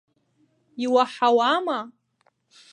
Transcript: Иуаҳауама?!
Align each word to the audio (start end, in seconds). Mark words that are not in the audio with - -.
Иуаҳауама?! 0.83 1.79